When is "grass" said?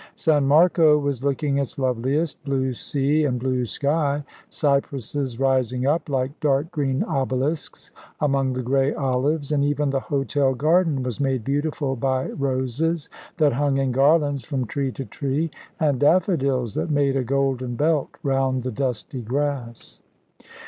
19.21-20.01